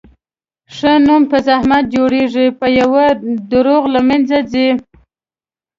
[0.75, 3.05] ښه نوم په زحمت جوړېږي، په یوه
[3.51, 4.67] دروغ له منځه ځي.